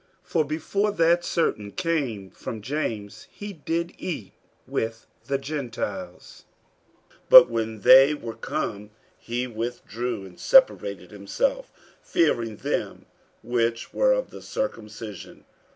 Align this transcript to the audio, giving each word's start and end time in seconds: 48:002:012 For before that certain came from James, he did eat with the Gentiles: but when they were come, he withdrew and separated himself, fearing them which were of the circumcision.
48:002:012 0.25 0.27
For 0.31 0.45
before 0.45 0.91
that 0.93 1.23
certain 1.23 1.71
came 1.73 2.31
from 2.31 2.63
James, 2.63 3.27
he 3.29 3.53
did 3.53 3.93
eat 3.99 4.33
with 4.65 5.05
the 5.27 5.37
Gentiles: 5.37 6.45
but 7.29 7.51
when 7.51 7.81
they 7.81 8.15
were 8.15 8.33
come, 8.33 8.89
he 9.19 9.45
withdrew 9.45 10.25
and 10.25 10.39
separated 10.39 11.11
himself, 11.11 11.71
fearing 12.01 12.55
them 12.55 13.05
which 13.43 13.93
were 13.93 14.11
of 14.13 14.31
the 14.31 14.41
circumcision. 14.41 15.45